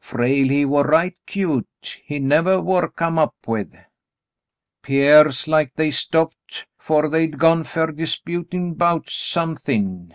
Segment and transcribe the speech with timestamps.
[0.00, 3.70] Frale, he war right cute, he nevah war come up with."
[4.82, 10.12] 'Pears like they stopped 'fore they'd gone fer, disputin' 'bouts some thin'.